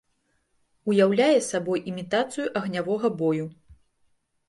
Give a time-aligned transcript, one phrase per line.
[0.91, 3.45] Уяўляе сабой імітацыю агнявога бою.